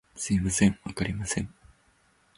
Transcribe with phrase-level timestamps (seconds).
[0.15, 1.53] すみません、わかりません